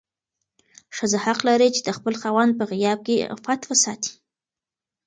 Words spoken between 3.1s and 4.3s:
عفت وساتي.